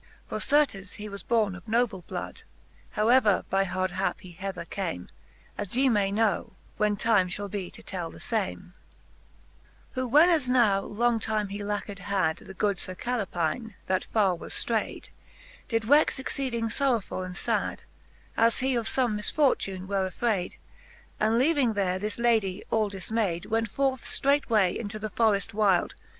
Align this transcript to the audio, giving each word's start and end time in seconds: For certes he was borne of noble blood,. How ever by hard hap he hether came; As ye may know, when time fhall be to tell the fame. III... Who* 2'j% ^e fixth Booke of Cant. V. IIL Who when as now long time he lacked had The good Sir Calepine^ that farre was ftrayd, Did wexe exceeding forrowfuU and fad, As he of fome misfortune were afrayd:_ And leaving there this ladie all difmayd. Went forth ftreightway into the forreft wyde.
For 0.27 0.39
certes 0.39 0.93
he 0.93 1.07
was 1.07 1.21
borne 1.21 1.53
of 1.53 1.67
noble 1.67 2.01
blood,. 2.01 2.41
How 2.89 3.09
ever 3.09 3.45
by 3.51 3.65
hard 3.65 3.91
hap 3.91 4.21
he 4.21 4.31
hether 4.31 4.65
came; 4.65 5.09
As 5.59 5.77
ye 5.77 5.89
may 5.89 6.11
know, 6.11 6.53
when 6.77 6.97
time 6.97 7.29
fhall 7.29 7.51
be 7.51 7.69
to 7.69 7.83
tell 7.83 8.09
the 8.09 8.19
fame. 8.19 8.73
III... 8.73 8.73
Who* 8.73 8.73
2'j% 8.73 8.73
^e 8.73 8.73
fixth 8.73 8.73
Booke 8.97 9.61
of 9.61 9.67
Cant. 9.69 9.91
V. 9.93 10.01
IIL 10.01 10.03
Who 10.07 10.07
when 10.07 10.29
as 10.29 10.49
now 10.49 10.79
long 10.79 11.19
time 11.19 11.47
he 11.49 11.63
lacked 11.63 11.99
had 11.99 12.37
The 12.37 12.53
good 12.55 12.77
Sir 12.79 12.95
Calepine^ 12.95 13.73
that 13.85 14.03
farre 14.05 14.33
was 14.33 14.53
ftrayd, 14.53 15.09
Did 15.67 15.83
wexe 15.83 16.17
exceeding 16.17 16.69
forrowfuU 16.69 17.23
and 17.23 17.37
fad, 17.37 17.83
As 18.35 18.57
he 18.57 18.73
of 18.75 18.87
fome 18.87 19.13
misfortune 19.13 19.87
were 19.87 20.09
afrayd:_ 20.09 20.53
And 21.19 21.37
leaving 21.37 21.73
there 21.73 21.99
this 21.99 22.17
ladie 22.17 22.63
all 22.71 22.89
difmayd. 22.89 23.45
Went 23.45 23.69
forth 23.69 24.03
ftreightway 24.03 24.75
into 24.75 24.97
the 24.97 25.11
forreft 25.11 25.53
wyde. 25.53 25.93